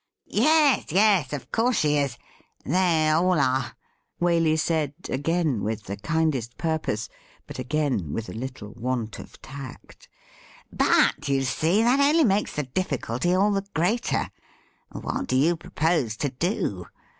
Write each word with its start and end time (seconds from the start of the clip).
'Yes, 0.25 0.85
yes; 0.91 1.31
of 1.31 1.51
course 1.51 1.77
she 1.81 1.95
is— 1.97 2.17
they 2.65 3.09
all 3.11 3.39
are,' 3.39 3.75
Waley 4.19 4.57
said 4.57 4.95
again 5.09 5.61
with 5.61 5.83
the 5.83 5.95
kindest 5.95 6.57
purpose, 6.57 7.07
but 7.45 7.59
again 7.59 8.11
with 8.11 8.27
a 8.27 8.33
little 8.33 8.71
want 8.73 9.19
of 9.19 9.39
tact.' 9.43 10.09
But, 10.73 11.29
you 11.29 11.43
see, 11.43 11.83
that 11.83 11.99
only 11.99 12.23
makes 12.23 12.55
the 12.55 12.63
difficulty 12.63 13.35
all 13.35 13.51
the 13.51 13.67
greater. 13.75 14.31
What 14.91 15.27
do 15.27 15.35
you 15.35 15.55
propose 15.55 16.17
to 16.17 16.29
do 16.29 16.87